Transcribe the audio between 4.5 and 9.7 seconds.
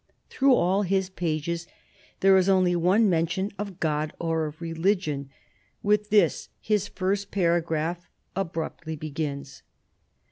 religion; with this his first paragraph abruptly begins.